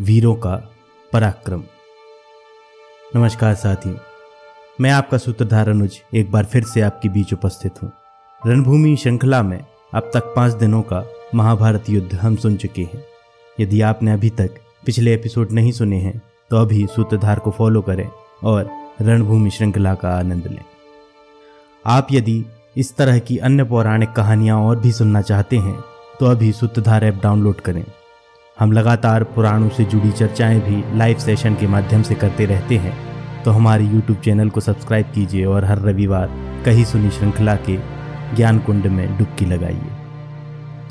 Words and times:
वीरों 0.00 0.34
का 0.34 0.54
पराक्रम। 1.12 1.62
नमस्कार 3.16 3.54
साथियों 3.54 3.96
मैं 4.80 4.90
आपका 4.90 5.18
सूत्रधार 5.18 5.68
अनुज 5.68 6.00
एक 6.14 6.32
बार 6.32 6.44
फिर 6.44 6.64
से 6.64 6.80
आपके 6.80 7.08
बीच 7.08 7.32
उपस्थित 7.32 7.82
हूँ। 7.82 7.92
रणभूमि 8.46 8.96
श्रृंखला 8.96 9.42
में 9.42 9.64
अब 9.94 10.10
तक 10.14 10.32
पाँच 10.36 10.52
दिनों 10.52 10.82
का 10.82 11.04
महाभारत 11.34 11.90
युद्ध 11.90 12.14
हम 12.14 12.36
सुन 12.36 12.56
चुके 12.56 12.82
हैं। 12.82 13.04
यदि 13.60 13.80
आपने 13.80 14.12
अभी 14.12 14.30
तक 14.30 14.50
पिछले 14.86 15.14
एपिसोड 15.14 15.52
नहीं 15.52 15.72
सुने 15.72 15.96
हैं 15.96 16.20
तो 16.50 16.56
अभी 16.56 16.86
सूत्रधार 16.86 17.38
को 17.38 17.50
फॉलो 17.50 17.82
करें 17.82 18.08
और 18.44 18.70
रणभूमि 19.02 19.50
श्रृंखला 19.50 19.94
का 19.94 20.18
आनंद 20.18 20.46
लें। 20.46 20.64
आप 21.84 22.08
यदि 22.12 22.44
इस 22.76 22.96
तरह 22.96 23.18
की 23.18 23.38
अन्य 23.38 23.64
पौराणिक 23.64 24.12
कहानियाँ 24.12 24.60
और 24.60 24.80
भी 24.80 24.92
सुनना 24.92 25.22
चाहते 25.22 25.58
हैं 25.58 25.82
तो 26.20 26.26
अभी 26.26 26.52
सूत्रधार 26.52 27.04
ऐप 27.04 27.20
डाउनलोड 27.22 27.60
करें। 27.60 27.84
हम 28.58 28.72
लगातार 28.72 29.24
पुराणों 29.24 29.68
से 29.68 29.84
जुड़ी 29.84 30.10
चर्चाएँ 30.10 30.60
भी 30.60 30.98
लाइव 30.98 31.18
सेशन 31.18 31.54
के 31.54 31.66
माध्यम 31.66 32.02
से 32.02 32.14
करते 32.14 32.44
रहते 32.46 32.76
हैं 32.76 32.92
तो 33.42 33.50
हमारे 33.50 33.84
यूट्यूब 33.84 34.18
चैनल 34.20 34.50
को 34.50 34.60
सब्सक्राइब 34.60 35.06
कीजिए 35.06 35.44
और 35.44 35.64
हर 35.64 35.78
रविवार 35.78 36.28
कहीं 36.64 36.84
सुनी 36.84 37.10
श्रृंखला 37.10 37.54
के 37.68 37.76
ज्ञान 38.36 38.58
कुंड 38.58 38.86
में 38.86 39.16
डुबकी 39.18 39.44
लगाइए। 39.44 39.90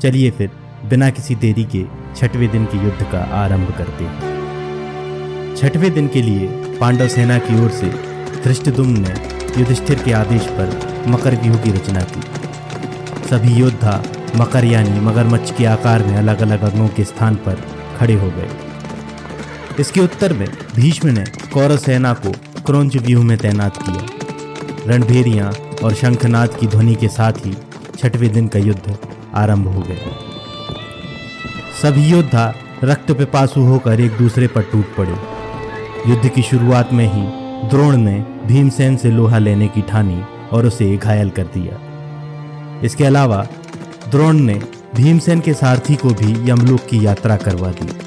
चलिए 0.00 0.30
फिर 0.30 0.50
बिना 0.84 1.10
किसी 1.10 1.34
देरी 1.34 1.64
के 1.64 1.84
छठवें 2.16 2.50
दिन 2.50 2.64
के 2.64 2.78
युद्ध 2.78 3.06
का 3.12 3.22
आरंभ 3.34 3.74
करते 3.78 4.04
हैं। 4.04 5.56
छठवें 5.56 5.92
दिन 5.94 6.08
के 6.08 6.22
लिए 6.22 6.48
पांडव 6.80 7.08
सेना 7.08 7.38
की 7.38 7.64
ओर 7.64 7.70
से 7.70 7.88
धृष्टदुम्न 8.44 9.00
ने 9.00 9.14
युधिष्ठिर 9.60 10.02
के 10.02 10.12
आदेश 10.12 10.46
पर 10.50 10.68
मकर 11.08 11.34
व्यूह 11.34 11.56
की 11.56 11.70
रचना 11.70 12.00
की। 12.00 12.22
सभी 13.28 13.54
योद्धा 13.54 14.02
मकर 14.36 14.64
यानी 14.64 15.00
मगरमच्छ 15.00 15.50
के 15.50 15.64
आकार 15.64 16.02
में 16.02 16.16
अलग 16.16 16.40
अलग 16.42 16.62
अंगों 16.62 16.88
के 16.88 17.04
स्थान 17.04 17.34
पर 17.34 17.62
खड़े 17.98 18.14
हो 18.14 18.30
गए। 18.30 18.48
इसके 19.80 20.00
उत्तर 20.00 20.32
में 20.32 20.48
भीष्म 20.76 21.08
ने 21.08 21.24
कौरव 21.52 21.76
सेना 21.76 22.12
को 22.12 22.32
क्रौंच 22.66 22.96
व्यूह 22.96 23.24
में 23.24 23.38
तैनात 23.38 23.76
किया। 23.76 24.06
रणभेरियाँ 24.86 25.52
और 25.84 25.94
शंखनाद 25.94 26.54
की 26.54 26.66
ध्वनि 26.66 26.94
के 26.94 27.08
साथ 27.08 27.32
ही 27.32 27.54
छठवें 27.98 28.32
दिन 28.32 28.48
का 28.48 28.58
युद्ध 28.58 28.98
आरंभ 29.34 29.68
हो 29.68 29.80
गया। 29.80 30.12
सभी 31.82 32.06
योद्धा 32.06 32.54
रक्त 32.84 33.12
पिपासु 33.12 33.60
होकर 33.60 34.00
एक 34.00 34.16
दूसरे 34.16 34.46
पर 34.46 34.62
टूट 34.62 34.96
पड़े। 34.96 35.16
युद्ध 36.10 36.28
की 36.28 36.42
शुरुआत 36.42 36.92
में 36.92 37.06
ही 37.12 37.22
द्रोण 37.68 37.96
ने 37.96 38.24
भीमसेन 38.46 38.96
से 38.96 39.10
लोहा 39.10 39.38
लेने 39.38 39.68
की 39.68 39.82
ठानी 39.82 40.22
और 40.52 40.66
उसे 40.66 40.96
घायल 40.96 41.30
कर 41.30 41.44
दिया। 41.44 41.80
इसके 42.84 43.04
अलावा 43.04 43.46
द्रोण 44.14 44.36
ने 44.36 44.62
भीमसेन 44.94 45.40
के 45.40 45.54
सारथी 45.54 45.96
को 45.96 46.08
भी 46.08 46.50
यमलोक 46.50 46.80
की 46.80 47.06
यात्रा 47.06 47.36
करवा 47.36 47.68
दी। 47.68 47.98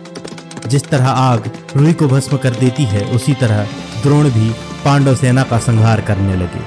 जिस 0.70 0.90
तरह 0.90 1.08
आग 1.08 1.52
रुई 1.76 1.94
को 1.94 2.08
भस्म 2.08 2.38
कर 2.38 2.50
देती 2.50 2.84
है, 2.84 3.06
उसी 3.06 3.34
तरह 3.34 3.64
द्रोण 4.04 4.30
भी 4.30 4.50
पांडव 4.86 5.16
सेना 5.16 5.44
का 5.44 5.58
संहार 5.58 6.02
करने 6.02 6.36
लगे। 6.36 6.60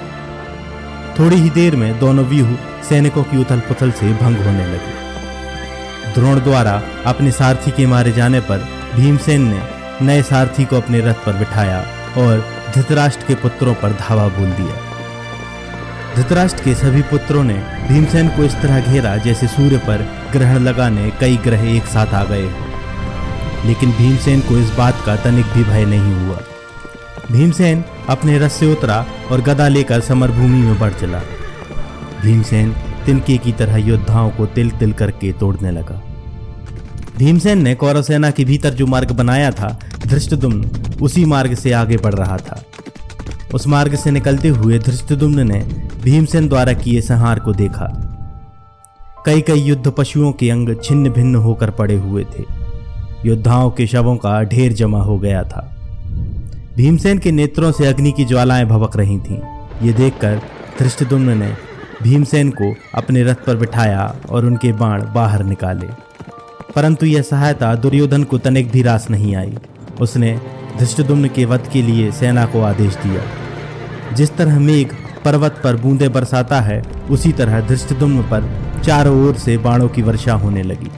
थोड़ी 1.18 1.36
ही 1.36 1.50
देर 1.50 1.76
में 1.76 1.98
दोनों 1.98 2.24
व्यूह 2.24 2.48
सैनिकों 2.88 3.22
की 3.22 3.38
उथल 3.38 3.60
पुथल 3.60 3.90
से 3.90 4.12
भंग 4.12 4.36
होने 4.36 4.66
लगे। 4.66 4.92
द्रोण 6.14 6.40
द्वारा 6.40 6.82
अपने 7.06 7.30
सारथी 7.30 7.70
के 7.70 7.86
मारे 7.86 8.12
जाने 8.12 8.40
पर 8.40 8.68
भीमसेन 8.96 9.42
ने 9.42 9.62
नए 10.02 10.22
सारथी 10.22 10.64
को 10.64 10.76
अपने 10.76 11.00
रथ 11.00 11.14
पर 11.14 11.32
बिठाया 11.32 11.80
और 12.18 12.46
धृतराष्ट्र 12.74 13.24
के 13.28 13.34
पुत्रों 13.34 13.74
पर 13.74 13.92
धावा 13.92 14.28
बोल 14.28 14.50
दिया। 14.50 14.89
धृतराष्ट्र 16.16 16.64
के 16.64 16.74
सभी 16.74 17.02
पुत्रों 17.02 17.44
ने 17.44 17.54
भीमसेन 17.88 18.28
को 18.28 18.44
इस 18.44 18.54
तरह 18.54 18.92
घेरा 18.92 19.16
जैसे 19.16 19.46
सूर्य 19.46 19.76
पर 19.76 20.08
ग्रहण 20.32 20.58
लगाने 20.58 21.12
कई 21.20 21.36
ग्रह 21.36 21.76
एक 21.76 21.84
साथ 21.84 22.06
आ 22.06 22.24
गए। 22.24 22.50
लेकिन 23.66 23.92
भीमसेन 23.92 24.40
को 24.40 24.58
इस 24.58 24.70
बात 24.70 25.02
का 25.06 25.16
तनिक 25.16 25.46
भी 25.46 25.64
भय 25.64 25.84
नहीं 25.84 26.26
हुआ। 26.26 26.38
भीमसेन 27.32 27.84
अपने 28.08 28.38
रस 28.38 28.52
से 28.52 28.72
उतरा 28.72 29.06
और 29.30 29.40
गदा 29.40 29.68
लेकर 29.68 30.00
समरभूमि 30.00 30.58
में 30.58 30.78
बढ़ 30.78 30.92
चला। 30.92 31.20
भीमसेन 32.22 32.74
तिनके 33.06 33.38
की 33.38 33.52
तरह 33.52 33.76
योद्धाओं 33.76 34.30
को 34.30 34.46
तिल 34.46 34.70
तिल 34.70 34.92
करके 34.92 35.32
तोड़ने 35.32 35.70
लगा। 35.70 36.02
भीमसेन 37.18 37.62
ने 37.62 37.74
कौरव 37.74 38.02
सेना 38.02 38.30
के 38.30 38.44
भीतर 38.44 38.70
जो 38.70 38.86
मार्ग 38.86 39.10
बनाया 39.10 39.50
था 39.50 39.78
धृष्टदुम्न 40.06 40.70
उसी 41.02 41.24
मार्ग 41.24 41.54
से 41.54 41.72
आगे 41.72 41.96
बढ़ 41.96 42.14
रहा 42.14 42.36
था। 42.36 42.64
उस 43.54 43.66
मार्ग 43.66 43.94
से 43.94 44.10
निकलते 44.10 44.48
हुए 44.48 44.78
धृष्टदुम्न 44.78 45.52
ने 45.52 45.58
भीमसेन 46.04 46.48
द्वारा 46.48 46.72
किए 46.72 47.00
संहार 47.00 47.38
को 47.38 47.52
देखा। 47.52 48.06
कई 49.26 49.40
कई 49.40 49.60
युद्ध 49.60 49.90
पशुओं 49.90 50.32
के 50.32 50.50
अंग 50.50 50.76
छिन्न 50.84 51.10
भिन्न 51.10 51.34
होकर 51.34 51.70
पड़े 51.70 51.94
हुए 51.94 52.24
थे। 52.24 52.44
योद्धाओं 53.26 53.70
के 53.70 53.86
शवों 53.86 54.16
का 54.16 54.42
ढेर 54.42 54.72
जमा 54.72 55.02
हो 55.02 55.18
गया 55.18 55.42
था। 55.42 55.76
भीमसेन 56.76 57.18
के 57.18 57.32
नेत्रों 57.32 57.72
से 57.72 57.86
अग्नि 57.86 58.12
की 58.12 58.24
ज्वालाएँ 58.24 58.64
भवक 58.64 58.96
रही 58.96 59.18
थीं। 59.18 59.38
ये 59.82 59.92
देखकर 59.92 60.40
धृष्टदुम्न 60.78 61.38
ने 61.38 61.54
भीमसेन 62.02 62.50
को 62.50 62.74
अपने 62.94 63.22
रथ 63.22 63.34
पर 63.34 63.56
बिठाया 63.56 64.16
और 64.30 64.46
उनके 64.46 64.72
बाण 64.72 65.02
बाहर 65.14 65.44
निकाले। 65.44 65.86
परंतु 66.76 67.06
यह 67.06 67.22
सहायता 67.22 67.74
दुर्योधन 67.74 68.24
को 68.24 68.38
तनिक 68.38 68.70
भी 68.70 68.82
रास 68.82 69.10
नहीं 69.10 69.36
आई। 69.36 69.58
उसने 70.00 70.40
धृष्टदुम्न 70.78 71.28
के 71.28 71.44
वध 71.44 71.68
के 71.72 71.82
लिए 71.82 72.10
सेना 72.12 72.44
को 72.46 72.62
आदेश 72.62 72.96
दिया। 72.96 73.22
जिस 74.14 74.36
तरह 74.36 74.58
मेघ 74.58 74.86
पर्वत 75.24 75.60
पर 75.64 75.76
बूंदे 75.76 76.08
बरसाता 76.08 76.60
है, 76.60 76.82
उसी 77.10 77.32
तरह 77.32 77.60
धृष्टदुम्न 77.60 78.22
पर 78.22 78.48
चारों 78.84 79.28
ओर 79.28 79.34
से 79.34 79.56
बाणों 79.58 79.88
की 79.88 80.02
वर्षा 80.02 80.34
होने 80.34 80.62
लगी। 80.62 80.90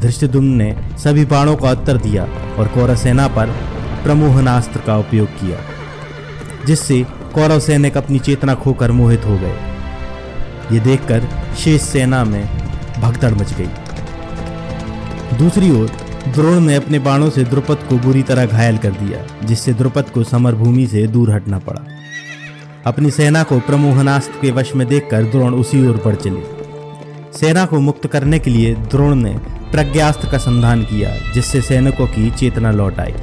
धृष्टदुम्न 0.00 0.54
ने 0.54 0.74
सभी 0.98 1.24
बाणों 1.24 1.56
का 1.56 1.70
उत्तर 1.70 1.96
दिया 1.96 2.24
और 2.58 2.68
कौरव 2.68 2.96
सेना 2.96 3.26
पर 3.28 3.46
प्रमोहनास्त्र 4.04 4.80
का 4.80 4.96
उपयोग 4.96 5.28
किया, 5.28 5.58
जिससे 6.66 7.02
कौरव 7.34 7.60
सैनिक 7.60 7.96
अपनी 7.96 8.18
चेतना 8.18 8.54
खोकर 8.54 8.92
मोहित 8.92 9.24
हो 9.26 9.36
गए। 9.38 9.56
ये 10.72 10.80
देखकर 10.80 11.28
शेष 11.58 11.82
सेना 11.82 12.24
में 12.24 12.44
भगदड़ 13.00 13.32
मच 13.34 13.52
गई। 13.54 13.68
दूसरी 15.38 15.70
ओर 15.70 15.90
द्रोण 16.28 16.60
ने 16.60 16.74
अपने 16.74 16.98
बाणों 16.98 17.30
से 17.30 17.44
द्रुपद 17.44 17.78
को 17.88 17.96
बुरी 17.98 18.22
तरह 18.22 18.46
घायल 18.46 18.78
कर 18.78 18.90
दिया, 18.90 19.46
जिससे 19.46 19.72
द्रुपद 19.72 20.10
को 20.10 20.24
समरभूमि 20.24 20.86
से 20.86 21.06
दूर 21.06 21.30
हटना 21.30 21.58
पड़ा। 21.58 21.80
अपनी 22.86 23.10
सेना 23.10 23.42
को 23.42 23.60
प्रमोहनास्त्र 23.60 24.32
के 24.40 24.50
वश 24.50 24.74
में 24.74 24.88
देखकर 24.88 25.22
द्रोण 25.22 25.54
उसी 25.54 25.86
ओर 25.86 26.02
बढ़ 26.04 26.14
चले। 26.14 26.42
सेना 27.38 27.66
को 27.66 27.80
मुक्त 27.80 28.06
करने 28.06 28.38
के 28.38 28.50
लिए 28.50 28.74
द्रोण 28.74 29.14
ने 29.14 29.36
प्रज्ञास्त्र 29.72 30.30
का 30.30 30.38
संधान 30.38 30.82
किया, 30.82 31.32
जिससे 31.32 31.60
सैनिकों 31.60 32.06
की 32.06 32.30
चेतना 32.30 32.70
लौट 32.70 33.00
आई। 33.00 33.14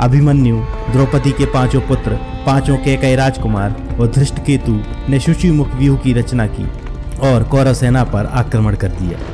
अभिमन्यु, 0.00 0.56
द्रौपदी 0.92 1.32
के 1.32 1.46
पाँचों 1.46 1.80
पुत्र, 1.80 2.10
पाँचों 2.46 2.76
के 2.76 2.96
कई 2.96 3.16
राजकुमार 3.16 3.96
और 4.00 4.10
धृष्ट 4.10 4.38
केतु 4.38 4.80
ने 5.08 5.20
शुचि 5.20 5.50
मुख 5.50 5.74
व्यूह 5.74 5.98
की 5.98 6.12
रचना 6.12 6.46
की 6.46 6.66
और 7.28 7.42
कौरव 7.42 7.74
सेना 7.74 8.04
पर 8.04 8.26
आक्रमण 8.26 8.74
कर 8.74 8.88
दिया। 8.88 9.33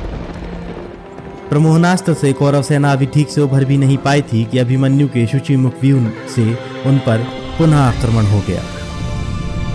प्रमोहनास्त्र 1.51 2.13
से 2.13 2.33
कौरव 2.33 2.61
सेना 2.61 2.91
अभी 2.91 3.05
ठीक 3.05 3.29
से 3.29 3.41
उभर 3.41 3.65
भी 3.65 3.77
नहीं 3.77 3.97
पाई 3.97 4.21
थी 4.21 4.45
कि 4.45 4.57
अभिमन्यु 4.57 5.07
के 5.07 5.27
शुचि 5.27 5.55
मुख 5.55 5.73
व्यूह 5.81 6.11
से 6.35 6.57
उन 6.85 6.97
पर 6.97 7.17
पुनः 7.57 7.77
आक्रमण 7.77 8.23
हो 8.23 8.43
गया। 8.47 8.61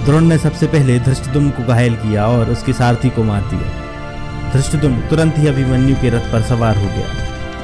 द्रोण 0.04 0.24
ने 0.24 0.38
सबसे 0.38 0.66
पहले 0.66 0.98
धृष्टदुम 0.98 1.50
को 1.50 1.64
घायल 1.64 1.96
किया 1.96 2.26
और 2.26 2.50
उसके 2.50 2.72
सारथी 2.72 3.10
को 3.10 3.24
मार 3.24 3.40
दिया। 3.40 4.52
धृष्टदुम 4.52 5.00
तुरंत 5.00 5.34
ही 5.38 5.46
अभिमन्यु 5.46 5.96
के 5.96 6.10
रथ 6.10 6.32
पर 6.32 6.42
सवार 6.42 6.76
हो 6.76 6.86
गया। 6.86 7.06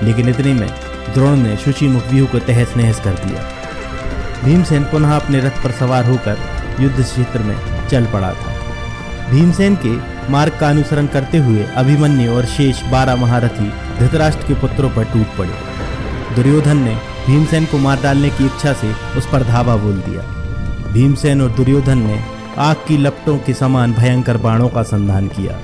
लेकिन 0.03 0.29
इतने 0.29 0.55
में 0.55 0.69
द्रोण 1.15 1.37
ने 1.37 1.57
शुचि 1.57 1.89
मुख 1.89 2.03
व्यूह 2.11 2.29
को 2.29 2.39
तहस 2.39 2.77
नहस 2.77 3.01
कर 3.01 3.13
दिया। 3.13 3.45
भीमसेन 4.45 4.85
पुनः 4.85 5.17
अपने 5.17 5.41
रथ 5.41 5.65
पर 5.65 5.71
सवार 5.71 6.05
होकर 6.05 6.39
युद्ध 6.81 7.03
क्षेत्र 7.03 7.39
में 7.39 7.89
चल 7.89 8.07
पड़ा 8.07 8.33
था। 8.33 8.55
भीमसेन 9.31 9.79
के 9.87 10.13
मार्ग 10.33 10.53
का 10.61 10.69
अनुसरण 10.69 11.07
करते 11.07 11.39
हुए 11.39 11.63
अभिमन्यु 11.63 12.33
और 12.33 12.45
शेष 12.45 12.83
बारह 12.83 13.17
महारथी 13.17 13.73
धृतराष्ट्र 13.99 14.47
के 14.47 14.55
पुत्रों 14.55 14.91
पर 14.91 15.05
टूट 15.05 15.37
पड़े। 15.39 16.35
दुर्योधन 16.35 16.77
ने 16.77 16.95
भीमसेन 17.27 17.65
को 17.65 17.79
मार 17.79 18.03
डालने 18.03 18.31
की 18.31 18.47
इच्छा 18.47 18.73
से 18.73 18.93
उस 19.19 19.29
पर 19.33 19.43
धावा 19.43 19.77
बोल 19.77 19.99
दिया। 19.99 20.23
भीमसेन 20.93 21.43
और 21.43 21.51
दुर्योधन 21.51 21.99
ने 21.99 22.21
आग 22.59 22.77
की 22.89 22.97
लपटों 22.97 23.39
के 23.39 23.55
समान 23.55 23.93
भयंकर 23.93 24.37
बाणों 24.37 24.69
का 24.69 24.83
संधान 24.83 25.29
किया। 25.29 25.59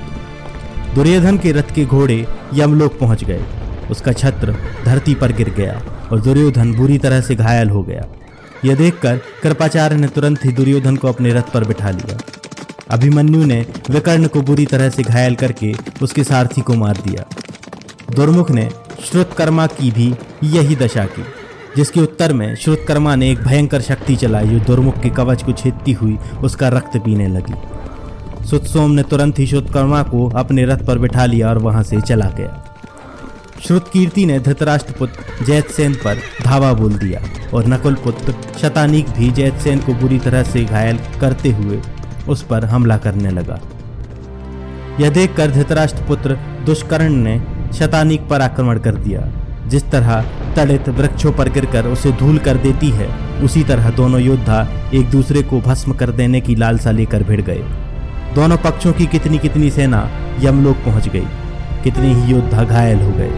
दुर्योधन 0.95 1.39
के 1.39 1.53
रथ 1.53 1.75
के 1.75 1.85
घोड़े 1.85 2.27
यमलोक 2.55 2.99
पहुँच 2.99 3.25
गए। 3.25 3.45
उसका 3.91 4.13
छत्र 4.13 4.57
धरती 4.85 5.15
पर 5.15 5.33
गिर 5.33 5.51
गया 5.51 5.83
और 6.13 6.21
दुर्योधन 6.21 6.75
बुरी 6.75 6.99
तरह 6.99 7.21
से 7.21 7.35
घायल 7.35 7.71
हो 7.71 7.83
गया। 7.83 8.05
यह 8.65 8.75
देखकर 8.75 9.17
कृपाचार्य 9.43 9.97
ने 9.97 10.09
तुरंत 10.09 10.45
ही 10.45 10.53
दुर्योधन 10.53 10.97
को 10.97 11.09
अपने 11.09 11.33
रथ 11.33 11.53
पर 11.55 11.65
बिठा 11.65 11.91
लिया। 11.91 12.19
अभिमन्यु 12.91 13.45
ने 13.45 13.67
विकर्ण 13.91 14.27
को 14.27 14.43
बुरी 14.43 14.67
तरह 14.67 14.89
से 14.89 15.03
घायल 15.03 15.35
करके 15.35 15.75
उसके 16.03 16.25
सारथी 16.25 16.61
को 16.61 16.75
मार 16.75 16.97
दिया। 16.97 17.25
दुर्मुख 18.09 18.51
ने 18.51 18.69
श्रुतकर्मा 19.05 19.67
की 19.67 19.91
भी 19.91 20.15
यही 20.45 20.77
दशा 20.77 21.05
की, 21.07 21.25
जिसके 21.77 22.01
उत्तर 22.01 22.33
में 22.33 22.55
श्रुतकर्मा 22.55 23.15
ने 23.17 23.31
एक 23.31 23.39
भयंकर 23.39 23.81
शक्ति 23.81 24.17
चलाई, 24.17 24.49
जो 24.49 24.59
दुर्मुख 24.59 25.01
के 25.01 25.11
कवच 25.11 25.43
को 25.43 25.53
छेदती 25.53 25.93
हुई 25.93 26.17
उसका 26.45 26.69
रक्त 26.69 26.97
पीने 26.97 27.27
लगी। 27.29 28.47
सुतसोम 28.47 28.91
ने 28.91 29.03
तुरंत 29.03 29.39
ही 29.39 29.47
श्रुतकर्मा 29.47 30.03
को 30.03 30.29
अपने 30.31 30.65
रथ 30.65 30.87
पर 30.87 30.99
बिठा 30.99 31.27
लिया 31.27 31.49
और 31.49 31.59
वहाँ 31.59 31.83
से 31.83 32.01
चला 32.01 32.29
गया। 32.31 32.65
श्रुत 33.67 33.89
कीर्ति 33.93 34.25
ने 34.27 34.39
धृतराष्ट्र 34.41 34.93
पुत्र 34.93 35.45
जैतसेन 35.45 35.95
पर 35.95 36.19
धावा 36.45 36.73
बोल 36.73 36.93
दिया 36.93 37.21
और 37.55 37.67
नकुल 37.67 37.95
पुत्र 37.95 38.35
शतानीक 38.63 39.09
भी 39.09 39.31
जैतसेन 39.31 39.81
को 39.81 39.95
बुरी 39.95 40.19
तरह 40.19 40.43
से 40.43 40.65
घायल 40.65 40.99
करते 41.21 41.53
हुए 41.53 41.81
उस 42.29 42.43
पर 42.43 42.65
हमला 42.65 42.97
करने 42.97 43.31
लगा। 43.31 43.61
यह 45.01 45.11
देखकर 45.11 45.51
धृतराष्ट्र 45.51 46.03
पुत्र 46.03 46.39
दुष्कर्ण 46.67 47.15
ने 47.15 47.58
शतानीक 47.73 48.29
पर 48.29 48.41
आक्रमण 48.41 48.79
कर 48.79 48.95
दिया। 48.95 49.29
जिस 49.69 49.91
तरह 49.91 50.25
तड़ित 50.57 50.89
वृक्षों 50.89 51.33
पर 51.33 51.49
गिरकर 51.49 51.87
उसे 51.87 52.13
धूल 52.13 52.39
कर 52.39 52.57
देती 52.57 52.89
है, 52.89 53.09
उसी 53.43 53.65
तरह 53.65 53.91
दोनों 53.91 54.21
योद्धा 54.21 54.69
एक 54.95 55.11
दूसरे 55.11 55.43
को 55.43 55.61
भस्म 55.61 55.93
कर 55.93 56.11
देने 56.11 56.41
की 56.41 56.55
लालसा 56.55 56.91
लेकर 56.91 57.23
भिड़ 57.23 57.41
गए। 57.41 57.63
दोनों 58.35 58.57
पक्षों 58.57 58.93
की 58.93 59.07
कितनी 59.07 59.39
कितनी 59.39 59.71
सेना 59.71 60.11
यमलोक 60.41 60.77
पहुँच 60.77 61.09
गई। 61.09 61.27
कितने 61.85 62.15
ही 62.15 62.33
योद्धा 62.33 62.65
घायल 62.65 63.01
हो 63.01 63.11
गए। 63.11 63.31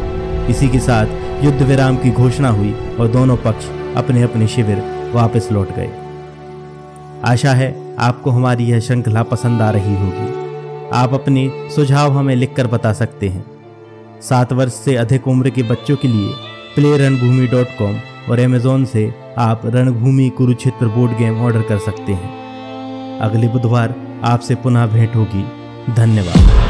इसी 0.50 0.69
के 0.69 0.79
साथ 0.79 1.06
युद्ध 1.44 1.62
विराम 1.62 1.97
की 1.97 2.11
घोषणा 2.11 2.49
हुई 2.49 2.77
और 3.00 3.09
दोनों 3.09 3.37
पक्ष 3.37 3.65
अपने 3.97 4.23
अपने 4.23 4.47
शिविर 4.47 5.11
वापस 5.15 5.49
लौट 5.53 5.69
गए। 5.77 5.91
आशा 7.25 7.53
है 7.53 7.97
आपको 7.99 8.31
हमारी 8.31 8.65
यह 8.65 8.81
श्रृंखला 8.81 9.23
पसंद 9.23 9.62
आ 9.62 9.71
रही 9.71 9.94
होगी। 9.94 10.41
आप 10.91 11.15
अपने 11.15 11.50
सुझाव 11.77 12.19
हमें 12.19 12.37
लिखकर 12.37 12.67
बता 12.67 12.93
सकते 12.93 13.29
हैं। 13.29 13.44
सात 14.22 14.52
वर्ष 14.52 14.72
से 14.72 14.96
अधिक 14.96 15.28
उम्र 15.28 15.50
के 15.50 15.62
बच्चों 15.62 15.96
के 15.96 16.08
लिए 16.08 16.32
प्ले 16.75 16.96
रणभूमि 16.99 17.46
डॉट 17.46 17.67
कॉम 17.78 17.96
और 18.31 18.40
अमेजोन 18.40 18.84
से 18.84 19.14
आप 19.38 19.62
रणभूमि 19.64 20.28
कुरुक्षेत्र 20.28 20.87
बोर्ड 20.87 21.12
गेम 21.19 21.40
ऑर्डर 21.40 21.62
कर 21.62 21.78
सकते 21.78 22.12
हैं। 22.12 23.20
अगले 23.20 23.49
बुधवार 23.49 23.94
आपसे 24.25 24.55
पुनः 24.55 24.87
भेंट 24.87 25.17
होगी। 25.17 25.44
धन्यवाद। 25.94 26.69